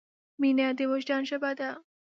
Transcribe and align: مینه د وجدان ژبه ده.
مینه 0.39 0.67
د 0.77 0.79
وجدان 0.91 1.21
ژبه 1.29 1.51
ده. 1.59 1.69